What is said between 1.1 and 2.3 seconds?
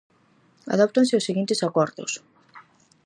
os seguintes acordos: